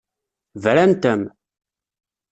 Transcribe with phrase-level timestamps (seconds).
[0.63, 1.21] Brant-am.